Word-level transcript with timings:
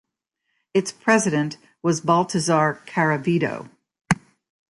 Its 0.73 0.91
president 0.91 1.57
was 1.83 2.01
Baltazar 2.01 2.81
Caravedo. 2.87 3.69